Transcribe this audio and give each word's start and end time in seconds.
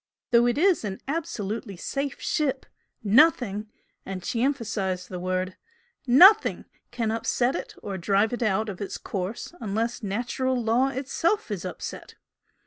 Though 0.31 0.47
it 0.47 0.57
is 0.57 0.83
an 0.83 0.99
absolutely 1.07 1.77
safe 1.77 2.19
ship, 2.19 2.65
nothing" 3.03 3.69
and 4.03 4.25
she 4.25 4.41
emphasised 4.41 5.09
the 5.09 5.19
word 5.19 5.57
"NOTHING 6.07 6.65
can 6.89 7.11
upset 7.11 7.55
it 7.55 7.75
or 7.83 7.99
drive 7.99 8.33
it 8.33 8.41
out 8.41 8.67
of 8.67 8.81
its 8.81 8.97
course 8.97 9.53
unless 9.61 10.01
natural 10.01 10.59
law 10.59 10.87
is 10.87 10.97
itself 10.97 11.51
upset! 11.63 12.15